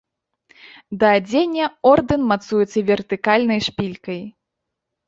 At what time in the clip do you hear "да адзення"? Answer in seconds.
1.03-1.65